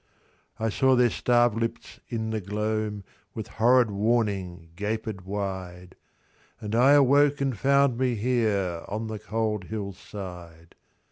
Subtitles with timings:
[0.57, 3.03] XI.I saw their starved lips in the gloam,
[3.35, 5.93] With horrid warning gaped wide,
[6.59, 10.73] And I awoke and found me here, On the cold hill's side.